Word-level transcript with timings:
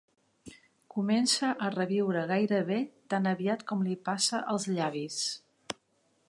Comença 0.93 1.49
a 1.65 1.69
reviure 1.75 2.23
gairebé 2.31 2.79
tan 3.15 3.33
aviat 3.33 3.65
com 3.73 3.85
li 3.89 3.95
passa 4.09 4.41
els 4.55 4.67
llavis. 4.79 5.21